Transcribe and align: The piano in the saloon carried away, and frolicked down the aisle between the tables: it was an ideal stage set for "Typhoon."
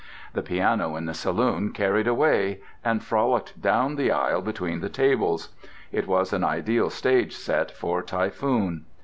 The 0.33 0.41
piano 0.41 0.95
in 0.95 1.05
the 1.05 1.13
saloon 1.13 1.73
carried 1.73 2.07
away, 2.07 2.61
and 2.83 3.03
frolicked 3.03 3.61
down 3.61 3.97
the 3.97 4.09
aisle 4.11 4.41
between 4.41 4.79
the 4.79 4.89
tables: 4.89 5.49
it 5.91 6.07
was 6.07 6.33
an 6.33 6.43
ideal 6.43 6.89
stage 6.89 7.35
set 7.35 7.69
for 7.69 8.01
"Typhoon." 8.01 8.85